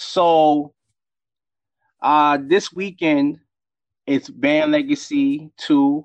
[0.00, 0.72] So
[2.00, 3.38] uh this weekend
[4.06, 6.02] it's Band Legacy 2.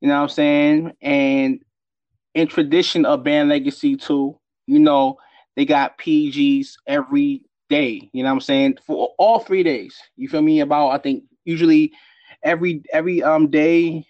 [0.00, 0.92] You know what I'm saying?
[1.00, 1.60] And
[2.34, 5.16] in tradition of Band Legacy 2, you know,
[5.54, 8.10] they got PGs every day.
[8.12, 8.78] You know what I'm saying?
[8.84, 9.96] For all three days.
[10.16, 10.60] You feel me?
[10.60, 11.92] About I think usually
[12.42, 14.04] every every um day,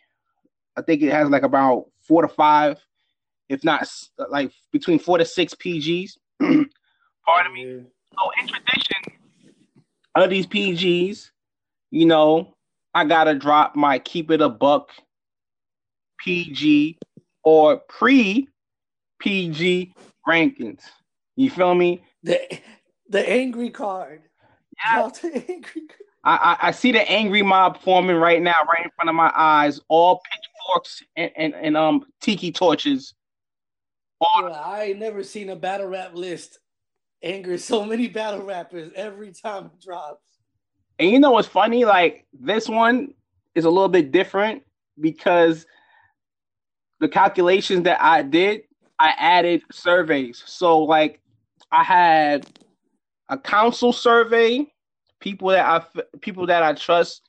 [0.77, 2.79] I think it has like about four to five,
[3.51, 3.87] if not
[4.31, 6.13] like between four to six PGs.
[6.41, 7.85] Pardon me.
[8.13, 9.19] So in tradition
[10.15, 11.31] of these PGs,
[11.91, 12.55] you know,
[12.95, 14.91] I gotta drop my keep it a buck
[16.19, 16.99] PG
[17.45, 18.49] or pre
[19.21, 19.95] PG
[20.29, 20.83] rankings.
[21.37, 22.03] You feel me?
[22.23, 22.41] The
[23.09, 24.23] the angry card.
[24.85, 25.11] Yeah.
[25.49, 25.83] Angry
[26.23, 29.33] I, I, I see the angry mob forming right now, right in front of my
[29.35, 29.81] eyes.
[29.89, 33.15] All pitchforks and, and, and um tiki torches.
[34.21, 34.49] All...
[34.49, 36.59] Yeah, I ain't never seen a battle rap list
[37.23, 40.39] anger so many battle rappers every time it drops.
[40.99, 41.85] And you know what's funny?
[41.85, 43.15] Like this one
[43.55, 44.63] is a little bit different
[45.01, 45.67] because
[47.01, 48.63] the calculations that I did,
[48.99, 50.43] I added surveys.
[50.47, 51.21] So like
[51.73, 52.47] I had
[53.29, 54.67] a council survey,
[55.21, 57.23] people that I people that I trust,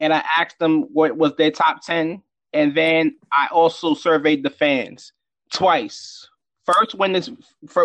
[0.00, 2.22] and I asked them what was their top ten,
[2.52, 5.12] and then I also surveyed the fans
[5.52, 6.28] twice.
[6.68, 7.30] First, when this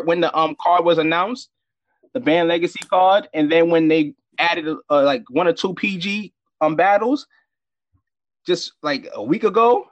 [0.04, 1.50] when the um card was announced,
[2.14, 6.34] the band legacy card, and then when they added uh, like one or two PG
[6.60, 7.28] um battles,
[8.46, 9.88] just like a week ago,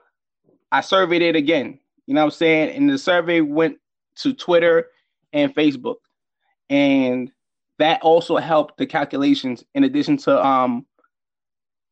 [0.74, 1.80] I surveyed it again.
[2.06, 2.76] You know what I'm saying?
[2.76, 3.78] And the survey went
[4.18, 4.88] to Twitter
[5.32, 5.98] and Facebook.
[6.70, 7.32] And
[7.80, 10.86] that also helped the calculations in addition to um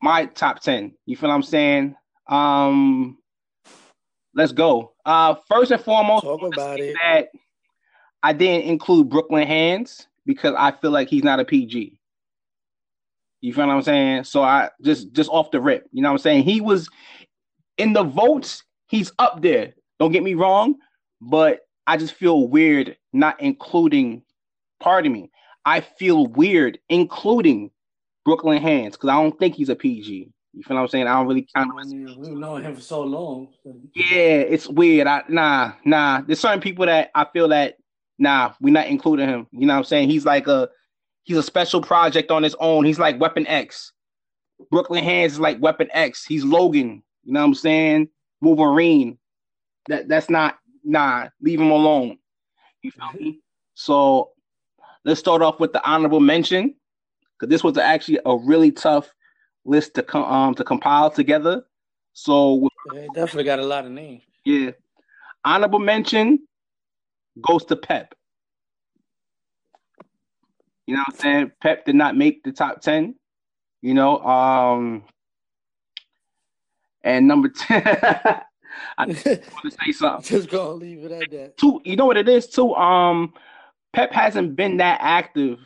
[0.02, 0.94] my top 10.
[1.06, 1.96] You feel what I'm saying?
[2.28, 3.19] Um
[4.34, 4.94] let's go.
[5.06, 6.96] Uh first and foremost, talk about it.
[7.02, 7.30] That
[8.24, 12.00] I didn't include Brooklyn Hands because I feel like he's not a PG.
[13.42, 14.26] You feel what I'm saying?
[14.26, 16.44] So I just just off the rip, you know what I'm saying?
[16.44, 16.90] He was
[17.78, 19.74] in the votes, he's up there.
[20.00, 20.76] Don't get me wrong,
[21.22, 24.24] but I just feel weird not including
[24.80, 25.32] pardon me.
[25.66, 27.72] I feel weird including
[28.26, 30.32] Brooklyn Hands because I don't think he's a PG.
[30.54, 31.08] You feel what I'm saying?
[31.08, 32.16] I don't really count him.
[32.18, 33.50] We've known him for so long.
[33.94, 35.08] Yeah, it's weird.
[35.08, 36.22] I nah, nah.
[36.22, 37.76] There's certain people that I feel that
[38.18, 39.48] nah, we're not including him.
[39.52, 40.10] You know what I'm saying?
[40.10, 40.70] He's like a
[41.24, 42.84] he's a special project on his own.
[42.84, 43.94] He's like Weapon X.
[44.72, 46.26] Brooklyn Hands is like Weapon X.
[46.26, 47.04] He's Logan.
[47.24, 48.10] You know what I'm saying?
[48.42, 49.18] Wolverine.
[49.88, 51.28] That that's not nah.
[51.42, 52.18] Leave him alone.
[52.82, 53.40] You feel me?
[53.76, 54.32] So
[55.06, 56.76] let's start off with the honorable mention
[57.38, 59.14] because this was actually a really tough
[59.66, 61.64] list to com- um to compile together.
[62.14, 64.24] So yeah, definitely got a lot of names.
[64.46, 64.72] Yeah,
[65.46, 66.40] honorable mention
[67.42, 68.14] goes to Pep.
[70.88, 71.52] You know what I'm saying?
[71.62, 73.16] Pep did not make the top 10.
[73.82, 75.04] You know, um
[77.04, 80.38] and number 10 I want to say something.
[80.38, 81.58] Just gonna leave it at that.
[81.58, 82.74] Two, you know what it is too?
[82.76, 83.34] Um
[83.94, 85.60] Pep hasn't been that active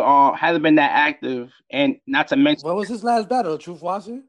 [0.00, 3.58] uh hasn't been that active and not to mention What was his last battle?
[3.58, 4.24] Truth Watson?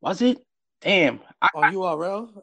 [0.00, 0.44] Was it?
[0.80, 1.20] Damn.
[1.42, 2.42] I, On URL?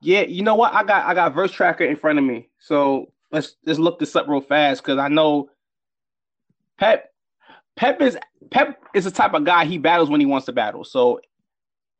[0.00, 0.72] Yeah, you know what?
[0.72, 2.48] I got I got verse tracker in front of me.
[2.58, 5.50] So let's just look this up real fast because I know
[6.78, 7.12] Pep
[7.76, 8.16] Pep is
[8.50, 10.84] Pep is the type of guy he battles when he wants to battle.
[10.84, 11.20] So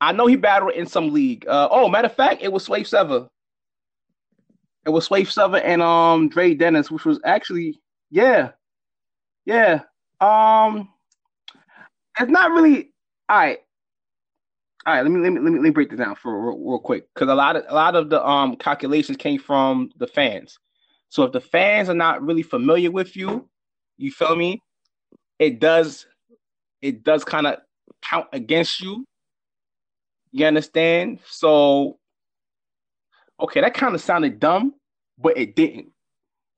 [0.00, 1.46] I know he battled in some league.
[1.48, 3.28] Uh, oh, matter of fact, it was Swave Sevah.
[4.86, 7.80] It was Swave Sevah and um Dre Dennis, which was actually
[8.10, 8.52] yeah,
[9.48, 9.80] yeah.
[10.20, 10.90] Um,
[12.20, 12.92] it's not really
[13.30, 13.58] all right.
[14.86, 16.58] All right, let me let me let me, let me break this down for real,
[16.58, 20.06] real quick because a lot of a lot of the um calculations came from the
[20.06, 20.58] fans.
[21.08, 23.48] So if the fans are not really familiar with you,
[23.96, 24.62] you feel me?
[25.38, 26.06] It does
[26.82, 27.56] it does kind of
[28.02, 29.06] count against you.
[30.30, 31.20] You understand?
[31.26, 31.98] So
[33.40, 34.74] okay, that kind of sounded dumb,
[35.16, 35.90] but it didn't.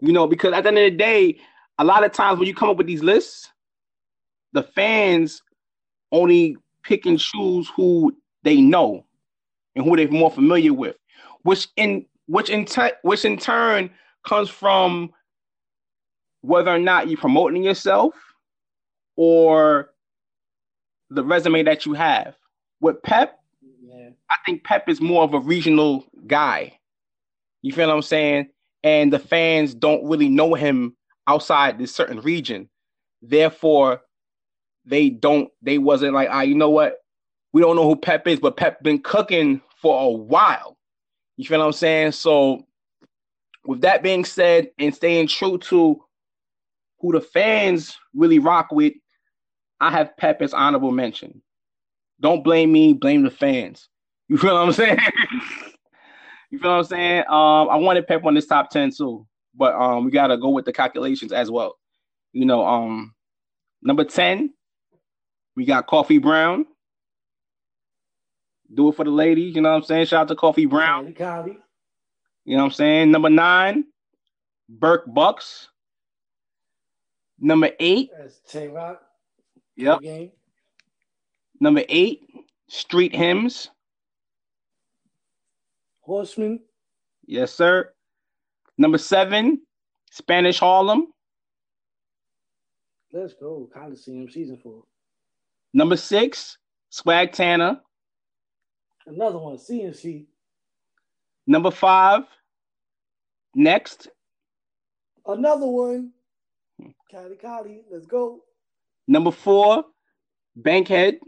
[0.00, 1.38] You know, because at the end of the day,
[1.80, 3.50] a lot of times when you come up with these lists,
[4.52, 5.42] the fans
[6.12, 9.06] only pick and choose who they know
[9.74, 10.96] and who they're more familiar with,
[11.42, 13.88] which in which in te- which in turn
[14.24, 15.10] comes from
[16.42, 18.14] whether or not you're promoting yourself
[19.16, 19.90] or
[21.08, 22.36] the resume that you have.
[22.82, 23.40] With Pep,
[23.82, 24.10] yeah.
[24.28, 26.78] I think Pep is more of a regional guy.
[27.62, 28.50] You feel what I'm saying?
[28.84, 30.94] And the fans don't really know him
[31.26, 32.68] outside this certain region.
[33.22, 34.02] Therefore,
[34.84, 36.96] they don't, they wasn't like, ah, you know what?
[37.52, 40.76] We don't know who Pep is, but Pep been cooking for a while.
[41.36, 42.12] You feel what I'm saying?
[42.12, 42.66] So
[43.64, 46.02] with that being said, and staying true to
[47.00, 48.94] who the fans really rock with,
[49.80, 51.42] I have Pep as honorable mention.
[52.20, 53.88] Don't blame me, blame the fans.
[54.28, 54.98] You feel what I'm saying?
[56.50, 57.20] you feel what I'm saying?
[57.28, 60.64] Um, I wanted Pep on this top 10 too, but um, we gotta go with
[60.64, 61.76] the calculations as well.
[62.32, 63.14] You know, um,
[63.82, 64.52] number 10,
[65.56, 66.66] we got Coffee Brown.
[68.72, 70.06] Do it for the ladies, you know what I'm saying?
[70.06, 71.06] Shout out to Coffee Brown.
[72.44, 73.10] You know what I'm saying?
[73.10, 73.84] Number nine,
[74.68, 75.68] Burke Bucks.
[77.40, 78.10] Number eight.
[78.16, 79.02] That's Tay Rock.
[79.76, 80.00] Yep.
[81.60, 82.22] Number eight,
[82.68, 83.70] Street Hymns.
[86.00, 86.60] Horseman.
[87.26, 87.92] Yes, sir.
[88.80, 89.60] Number seven,
[90.10, 91.08] Spanish Harlem.
[93.12, 93.68] Let's go.
[93.74, 94.84] Coliseum season four.
[95.74, 96.56] Number six,
[96.88, 97.78] Swag Tanner.
[99.06, 100.24] Another one, CNC.
[101.46, 102.22] Number five,
[103.54, 104.08] next.
[105.26, 106.12] Another one.
[107.10, 108.40] Cali Cali, let's go.
[109.06, 109.84] Number four,
[110.56, 111.18] Bankhead.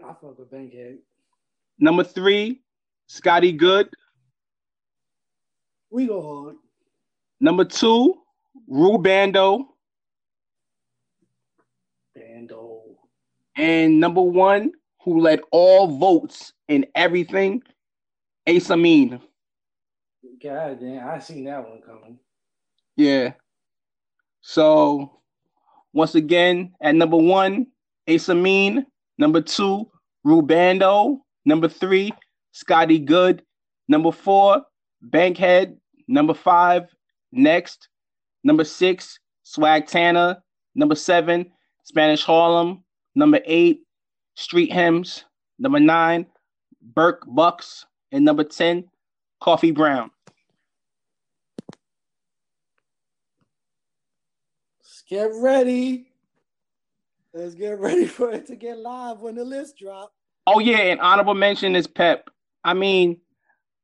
[0.00, 0.98] I fuck with Bankhead.
[1.80, 2.62] Number three,
[3.08, 3.88] Scotty Good.
[5.90, 6.56] We go hard.
[7.40, 8.14] Number two,
[8.66, 9.68] Rue Bando.
[12.14, 12.82] Bando.
[13.56, 14.72] And number one,
[15.02, 17.62] who led all votes in everything,
[18.46, 19.20] Ace Amin.
[20.42, 22.18] God damn, I seen that one coming.
[22.96, 23.32] Yeah.
[24.40, 25.20] So
[25.92, 27.66] once again, at number one,
[28.06, 28.86] Ace Amin.
[29.18, 29.90] Number two,
[30.26, 31.20] Rubando.
[31.44, 32.12] Number three,
[32.52, 33.42] Scotty Good.
[33.88, 34.62] Number four,
[35.10, 35.76] Bankhead.
[36.08, 36.88] Number five,
[37.32, 37.88] Next.
[38.44, 40.42] Number six, Swag Tanner.
[40.74, 41.50] Number seven,
[41.84, 42.84] Spanish Harlem.
[43.14, 43.82] Number eight,
[44.34, 45.24] Street Hymns.
[45.58, 46.26] Number nine,
[46.80, 47.84] Burke Bucks.
[48.12, 48.84] And number 10,
[49.40, 50.10] Coffee Brown.
[54.78, 56.12] Let's get ready.
[57.34, 60.12] Let's get ready for it to get live when the list drop.
[60.46, 62.30] Oh yeah, and honorable mention is Pep.
[62.62, 63.20] I mean,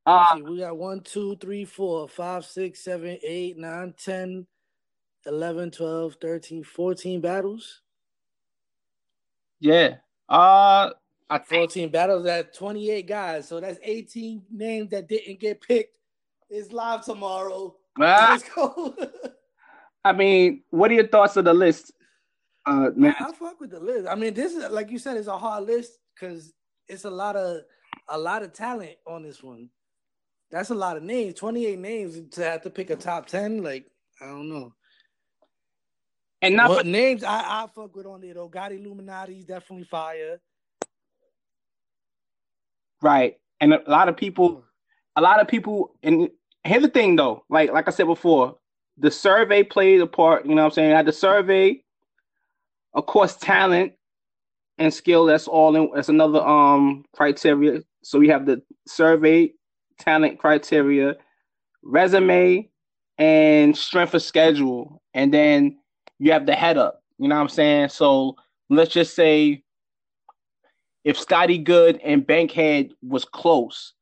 [0.06, 4.46] uh, we got one, two, three, four, five, six, seven, eight, nine, 10,
[5.26, 7.82] 11, 12, 13, 14 battles.
[9.60, 9.96] Yeah.
[10.28, 10.90] Uh
[11.30, 13.48] I 14 battles at 28 guys.
[13.48, 15.96] So that's 18 names that didn't get picked.
[16.50, 17.74] It's live tomorrow.
[17.98, 18.28] Ah.
[18.32, 18.94] Let's go.
[20.04, 21.92] I mean, what are your thoughts of the list?
[22.66, 23.14] Uh, man.
[23.18, 24.08] I fuck with the list.
[24.08, 26.52] I mean, this is like you said, it's a hard list because
[26.88, 27.62] it's a lot of
[28.08, 29.70] a lot of talent on this one.
[30.52, 31.34] That's a lot of names.
[31.34, 33.62] 28 names to have to pick a top 10.
[33.62, 33.86] Like,
[34.20, 34.74] I don't know.
[36.42, 38.48] And not what names I, I fuck with on there though.
[38.48, 40.40] Gotti Illuminati is definitely fire.
[43.00, 43.36] Right.
[43.60, 44.64] And a lot of people,
[45.14, 46.28] a lot of people, and
[46.64, 48.58] here's the thing though, like like I said before,
[48.98, 50.92] the survey played a part, you know what I'm saying?
[50.92, 51.82] I had the survey,
[52.92, 53.92] of course, talent
[54.78, 57.82] and skill, that's all in that's another um criteria.
[58.02, 59.52] So we have the survey,
[60.02, 61.16] talent criteria,
[61.82, 62.68] resume,
[63.18, 65.02] and strength of schedule.
[65.14, 65.78] And then
[66.18, 67.02] you have the head up.
[67.18, 67.90] You know what I'm saying?
[67.90, 68.36] So
[68.68, 69.62] let's just say
[71.04, 73.94] if Scotty Good and Bankhead was close,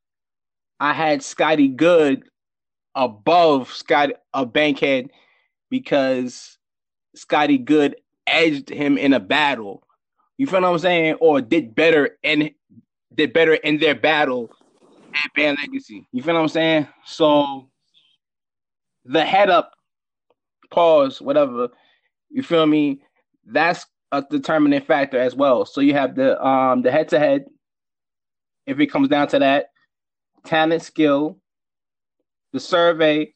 [0.78, 2.24] I had Scotty Good
[2.94, 5.10] above Scott a uh, Bankhead
[5.70, 6.58] because
[7.14, 9.82] Scotty Good edged him in a battle.
[10.38, 11.14] You feel what I'm saying?
[11.20, 12.50] Or did better and
[13.14, 14.50] did better in their battle
[15.14, 16.06] at Band Legacy.
[16.12, 16.86] You feel what I'm saying?
[17.04, 17.68] So
[19.04, 19.72] the head up,
[20.70, 21.68] pause, whatever.
[22.30, 23.02] You feel me?
[23.44, 25.64] That's a determining factor as well.
[25.64, 27.44] So you have the um the head to head.
[28.66, 29.66] If it comes down to that,
[30.44, 31.38] talent, skill,
[32.52, 33.34] the survey,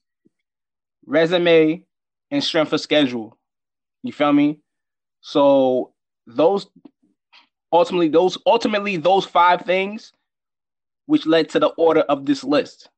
[1.07, 1.85] resume,
[2.31, 3.37] and strength of schedule.
[4.02, 4.61] You feel me?
[5.21, 5.93] So
[6.26, 6.66] those
[7.73, 10.12] ultimately those ultimately those five things
[11.06, 12.88] which led to the order of this list.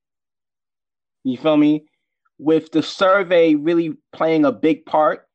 [1.25, 1.85] You feel me?
[2.39, 5.27] With the survey really playing a big part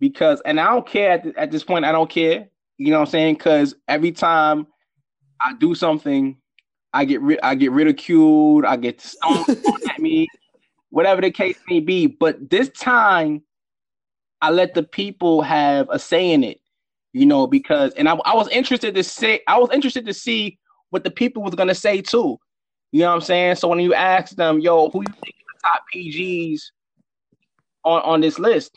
[0.00, 1.84] because and I don't care at, at this point.
[1.84, 2.48] I don't care.
[2.78, 3.34] You know what I'm saying?
[3.36, 4.66] Because every time
[5.40, 6.36] I do something,
[6.92, 8.64] I get ri- I get ridiculed.
[8.64, 9.46] I get stoned
[9.94, 10.28] at me,
[10.90, 12.06] whatever the case may be.
[12.06, 13.42] But this time,
[14.42, 16.60] I let the people have a say in it.
[17.12, 20.58] You know, because and I, I was interested to say I was interested to see
[20.90, 22.38] what the people was gonna say too.
[22.92, 23.56] You know what I'm saying?
[23.56, 26.60] So when you ask them, yo, who you think the top PGs
[27.84, 28.74] on, on this list?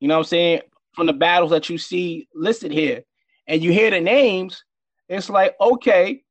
[0.00, 0.60] You know what I'm saying?
[0.94, 3.02] From the battles that you see listed here,
[3.46, 4.62] and you hear the names,
[5.08, 6.22] it's like, okay,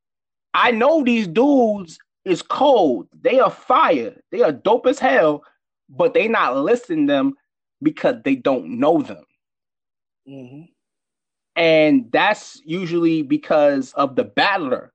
[0.54, 3.08] I know these dudes is cold.
[3.22, 4.16] They are fire.
[4.32, 5.44] They are dope as hell,
[5.90, 7.36] but they not listing them
[7.82, 9.24] because they don't know them.
[10.28, 10.64] Mm-hmm.
[11.58, 14.94] And that's usually because of the battler.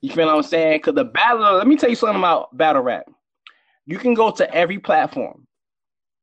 [0.00, 0.80] You feel what I'm saying?
[0.80, 3.08] Because the battler, let me tell you something about battle rap.
[3.86, 5.46] You can go to every platform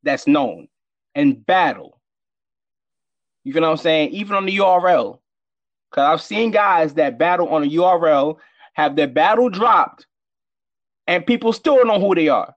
[0.04, 0.68] that's known
[1.16, 2.00] and battle.
[3.46, 4.10] You feel what I'm saying?
[4.12, 5.20] Even on the URL.
[5.90, 8.38] Because I've seen guys that battle on a URL
[8.74, 10.06] have their battle dropped
[11.08, 12.54] and people still don't know who they are.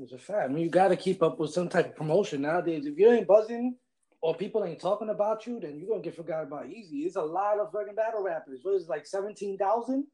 [0.00, 0.50] It's a fact.
[0.50, 2.86] I mean, you got to keep up with some type of promotion nowadays.
[2.86, 3.76] If you ain't buzzing
[4.20, 7.00] or people ain't talking about you, then you're gonna get forgot about easy.
[7.00, 8.60] It's a lot of fucking battle rappers.
[8.62, 10.06] What is it, like seventeen thousand?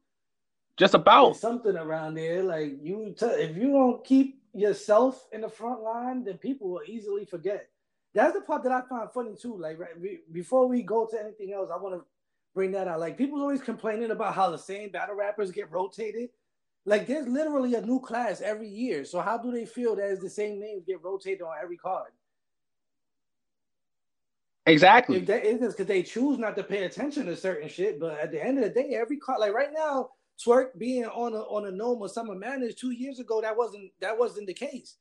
[0.77, 2.43] Just about something around there.
[2.43, 6.81] Like you, t- if you don't keep yourself in the front line, then people will
[6.85, 7.69] easily forget.
[8.13, 9.57] That's the part that I find funny too.
[9.57, 9.91] Like right,
[10.31, 12.05] before we go to anything else, I want to
[12.53, 12.99] bring that out.
[12.99, 16.29] Like people always complaining about how the same battle rappers get rotated.
[16.85, 19.05] Like there's literally a new class every year.
[19.05, 22.11] So how do they feel that the same names get rotated on every card?
[24.65, 25.19] Exactly.
[25.19, 28.63] Because they choose not to pay attention to certain shit, but at the end of
[28.63, 30.09] the day, every card, like right now,
[30.43, 34.17] Twork being on a on a or Summer Madness two years ago, that wasn't that
[34.17, 34.97] wasn't the case.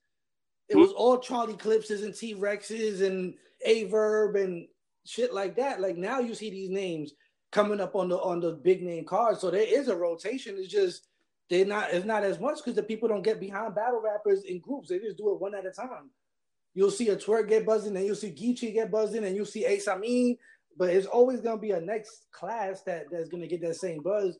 [0.69, 3.35] It was all Charlie Clipses and T Rexes and
[3.67, 4.67] Aye Verb and
[5.05, 5.81] shit like that.
[5.81, 7.13] Like now you see these names
[7.53, 9.41] coming up on the on the big name cards.
[9.41, 10.57] So there is a rotation.
[10.59, 11.09] It's just
[11.51, 14.61] they're not it's not as much because the people don't get behind battle rappers in
[14.61, 14.89] groups.
[14.89, 16.11] They just do it one at a time.
[16.75, 19.65] You'll see a Twork get buzzing, and you'll see Geechee get buzzing, and you'll see
[19.65, 20.37] Ace Amin.
[20.77, 24.39] But it's always gonna be a next class that that's gonna get that same buzz.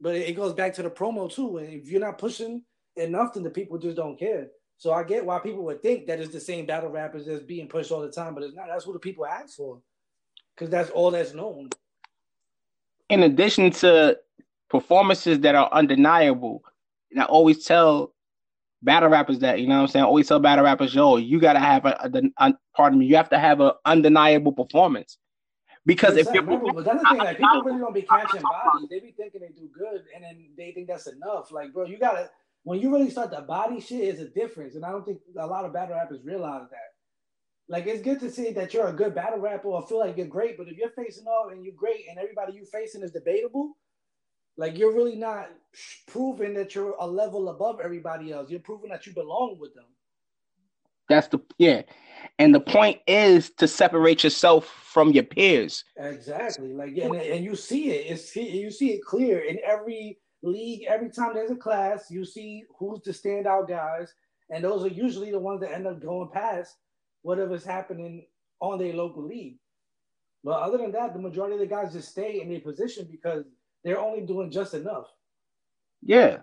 [0.00, 1.58] But it, it goes back to the promo too.
[1.58, 2.62] And if you're not pushing
[2.96, 4.48] enough, then the people just don't care.
[4.76, 7.68] So I get why people would think that it's the same battle rappers that's being
[7.68, 8.66] pushed all the time, but it's not.
[8.68, 9.80] That's what the people ask for,
[10.54, 11.68] because that's all that's known.
[13.08, 14.18] In addition to
[14.68, 16.64] performances that are undeniable,
[17.10, 18.12] and I always tell
[18.82, 20.04] battle rappers that you know what I'm saying.
[20.04, 23.30] Always tell battle rappers, yo, you gotta have a, a, a pardon me, you have
[23.30, 25.18] to have an undeniable performance.
[25.86, 28.88] Because if you're but that's the thing, like people really don't be catching bodies.
[28.90, 31.50] They be thinking they do good, and then they think that's enough.
[31.50, 32.30] Like, bro, you gotta
[32.64, 34.74] when you really start the body shit is a difference.
[34.74, 36.78] And I don't think a lot of battle rappers realize that.
[37.68, 40.26] Like it's good to see that you're a good battle rapper or feel like you're
[40.26, 43.76] great, but if you're facing off and you're great and everybody you're facing is debatable,
[44.60, 45.48] like you're really not
[46.06, 48.50] proving that you're a level above everybody else.
[48.50, 49.86] You're proving that you belong with them.
[51.08, 51.82] That's the yeah.
[52.38, 55.84] And the point is to separate yourself from your peers.
[55.96, 56.74] Exactly.
[56.74, 58.12] Like and, and you see it.
[58.12, 62.64] It's you see it clear in every league, every time there's a class, you see
[62.78, 64.12] who's the standout guys,
[64.50, 66.76] and those are usually the ones that end up going past
[67.22, 68.26] whatever's happening
[68.60, 69.56] on their local league.
[70.44, 73.44] But other than that, the majority of the guys just stay in their position because
[73.84, 75.06] they're only doing just enough.
[76.02, 76.38] Yeah.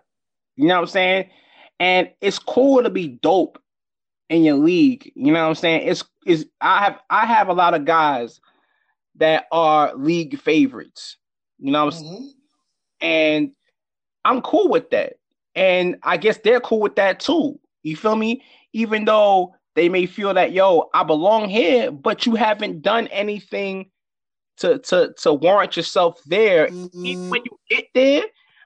[0.56, 1.29] You know what I'm saying?
[1.79, 3.60] And it's cool to be dope
[4.29, 5.12] in your league.
[5.15, 5.88] You know what I'm saying?
[5.88, 8.41] It's is I have I have a lot of guys
[9.15, 11.17] that are league favorites.
[11.60, 12.15] You know what I'm mm-hmm.
[12.15, 12.34] saying?
[13.01, 13.51] And
[14.25, 15.13] I'm cool with that.
[15.56, 17.60] And I guess they're cool with that too.
[17.84, 18.44] You feel me?
[18.74, 23.89] Even though they may feel that, yo, I belong here, but you haven't done anything
[24.58, 26.68] to to to warrant yourself there.
[26.68, 27.06] Mm-hmm.
[27.06, 28.24] Even when you get there,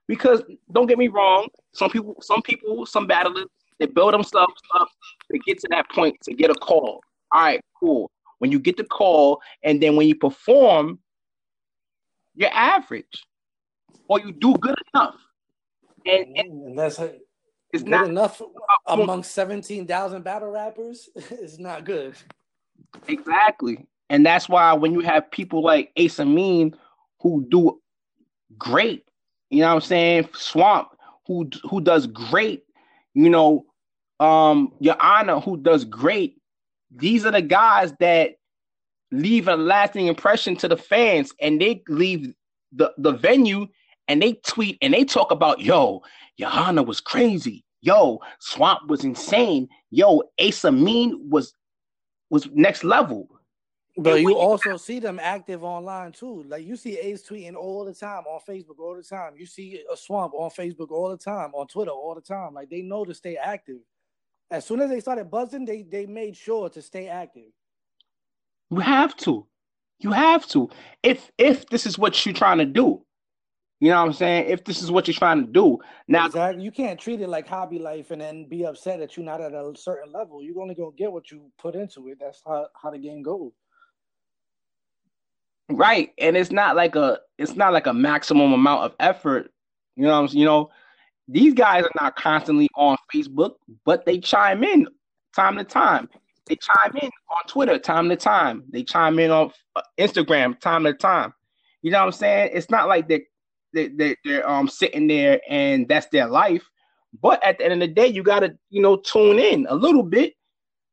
[0.08, 3.46] because don't get me wrong, some people, some people, some battlers,
[3.80, 4.90] they build themselves up
[5.32, 7.02] to get to that point to get a call.
[7.32, 8.12] All right, cool.
[8.40, 11.00] When you get the call, and then when you perform,
[12.36, 13.26] you're average,
[14.08, 15.16] or you do good enough.
[16.06, 17.00] And, and, and that's
[17.74, 18.42] it's not enough
[18.88, 21.10] among seventeen thousand battle rappers.
[21.16, 22.16] it's not good.
[23.08, 26.76] Exactly, and that's why when you have people like Ace Amin
[27.22, 27.80] who do
[28.58, 29.06] great,
[29.50, 30.30] you know what I'm saying?
[30.34, 30.90] Swamp
[31.26, 32.64] who who does great,
[33.14, 33.66] you know,
[34.20, 36.36] um, Your Honor who does great.
[36.94, 38.32] These are the guys that
[39.14, 42.34] leave a lasting impression to the fans, and they leave
[42.74, 43.66] the the venue
[44.10, 46.02] and they tweet and they talk about, yo,
[46.38, 47.64] Johanna was crazy.
[47.80, 49.70] Yo, Swamp was insane.
[49.90, 51.54] Yo, Ace Amin was
[52.30, 53.30] was next level.
[53.98, 56.44] But you also see them active online too.
[56.48, 59.34] Like you see Ace tweeting all the time on Facebook all the time.
[59.36, 62.54] You see a Swamp on Facebook all the time, on Twitter all the time.
[62.54, 63.80] Like they know to stay active.
[64.50, 67.52] As soon as they started buzzing, they they made sure to stay active.
[68.70, 69.46] You have to.
[70.00, 70.70] You have to.
[71.04, 73.04] If if this is what you're trying to do.
[73.82, 74.48] You know what I'm saying?
[74.48, 75.80] If this is what you're trying to do.
[76.08, 76.64] Now exactly.
[76.64, 79.54] you can't treat it like hobby life and then be upset that you're not at
[79.54, 80.44] a certain level.
[80.44, 82.20] You're only gonna get what you put into it.
[82.22, 83.52] That's how, how the game goes.
[85.76, 86.12] Right.
[86.18, 89.52] And it's not like a it's not like a maximum amount of effort.
[89.96, 90.70] You know, you know,
[91.28, 93.54] these guys are not constantly on Facebook,
[93.86, 94.88] but they chime in
[95.36, 96.10] time to time.
[96.48, 98.64] They chime in on Twitter time to time.
[98.70, 101.34] They chime in on uh, Instagram time to time.
[101.82, 102.52] You know what I'm saying?
[102.54, 103.22] It's not like they're,
[103.74, 106.64] they, they're um sitting there and that's their life.
[107.22, 110.04] But at the end of the day, you gotta you know tune in a little
[110.04, 110.34] bit,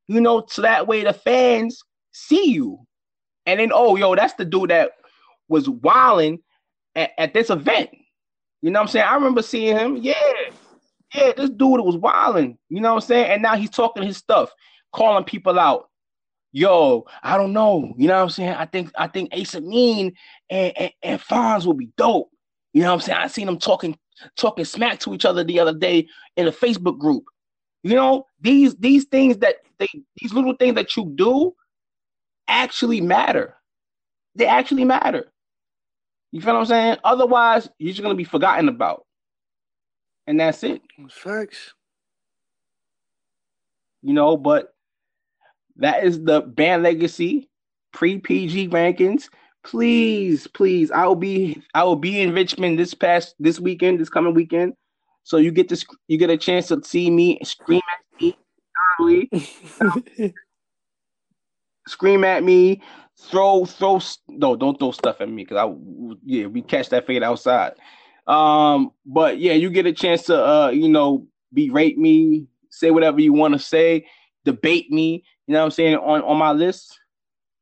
[0.07, 1.81] you know, so that way the fans
[2.13, 2.79] see you,
[3.49, 4.93] and then oh yo, that's the dude that
[5.49, 6.41] was wilding
[6.95, 7.89] at, at this event.
[8.61, 9.07] You know what I'm saying?
[9.09, 9.97] I remember seeing him.
[9.97, 10.15] Yeah,
[11.15, 12.59] yeah, this dude was wilding.
[12.69, 13.31] You know what I'm saying?
[13.31, 14.53] And now he's talking his stuff,
[14.93, 15.89] calling people out.
[16.53, 17.95] Yo, I don't know.
[17.97, 18.51] You know what I'm saying?
[18.55, 20.13] I think I think Ace Amin
[20.51, 22.31] and, and, and Fonz will be dope.
[22.75, 23.19] You know what I'm saying?
[23.19, 23.97] I seen them talking
[24.37, 27.25] talking smack to each other the other day in a Facebook group.
[27.83, 29.89] You know, these these things that they
[30.21, 31.55] these little things that you do
[32.49, 33.55] actually matter.
[34.35, 35.31] They actually matter.
[36.33, 36.97] You feel what I'm saying?
[37.05, 39.07] Otherwise, you're just gonna be forgotten about.
[40.27, 40.83] And that's it.
[41.11, 41.75] Facts.
[44.03, 44.75] You know, but
[45.77, 47.49] that is the band legacy
[47.93, 49.29] pre PG rankings.
[49.65, 54.09] Please, please, I will be I will be in Richmond this past this weekend, this
[54.09, 54.75] coming weekend.
[55.25, 59.29] So you get this you get a chance to see me scream at me,
[61.89, 62.83] scream at me,
[63.17, 65.73] throw throw no don't throw stuff at me because I
[66.25, 67.75] yeah we catch that fade outside.
[68.27, 73.21] Um, but yeah, you get a chance to uh you know berate me, say whatever
[73.21, 74.07] you want to say,
[74.45, 75.25] debate me.
[75.47, 76.99] You know what I'm saying on on my list,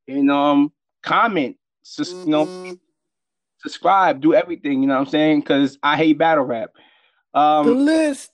[0.08, 1.56] and um comment,
[1.96, 2.52] just you know
[3.58, 4.82] subscribe, do everything.
[4.82, 6.70] You know what I'm saying because I hate battle rap.
[7.34, 8.30] Um, the list.